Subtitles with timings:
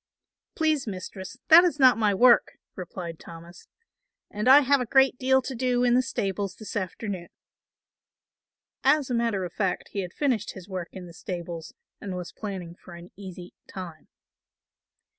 [0.55, 3.67] "Please, Mistress, that is not my work," replied Thomas,
[4.31, 7.29] "and I have a great deal to do in the stables this afternoon."
[8.83, 12.31] As a matter of fact he had finished his work in the stables and was
[12.33, 14.07] planning for an easy time.